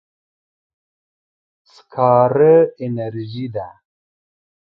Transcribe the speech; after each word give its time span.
سکاره 1.73 2.55
انرژي 2.83 3.45
ده. 3.55 3.67